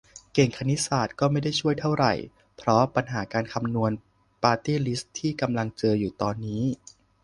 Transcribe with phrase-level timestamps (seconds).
[0.33, 2.05] เก่งคณิตศาสตร์ก็ไม่ช่วยเท่าไร
[2.57, 3.91] เพราะปัญหาการคำนวณ
[4.43, 6.63] ปาร์ตี้ลิสต์ที่กำลังเจออยู่ตอนนี้